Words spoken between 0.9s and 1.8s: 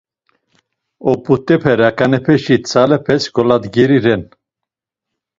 Oput̆epe